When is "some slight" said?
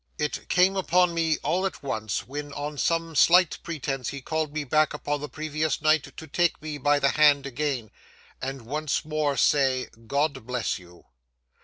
2.79-3.59